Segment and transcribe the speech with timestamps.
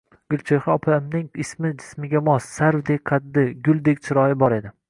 [0.33, 4.79] Gulchehra opamning ismi jismiga mos, sarvdek qaddi, guldek chiroyi bor edi